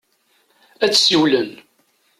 Ad 0.83 0.89
d-siwlen. 0.91 1.49